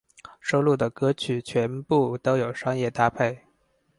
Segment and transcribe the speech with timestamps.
[0.39, 3.43] 收录的歌曲全部都有商业搭配。